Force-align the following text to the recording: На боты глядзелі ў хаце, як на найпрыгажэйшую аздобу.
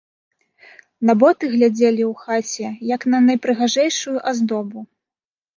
На 1.09 1.13
боты 1.23 1.43
глядзелі 1.55 2.03
ў 2.11 2.23
хаце, 2.23 2.67
як 2.95 3.01
на 3.15 3.19
найпрыгажэйшую 3.27 4.17
аздобу. 4.33 4.79